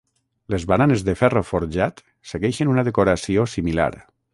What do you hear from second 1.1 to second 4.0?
ferro forjat segueixen una decoració similar.